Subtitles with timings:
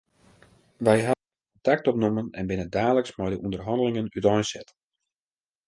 [0.85, 1.23] Wy hawwe
[1.53, 4.69] kontakt opnommen en binne daliks mei de ûnderhannelingen úteinset.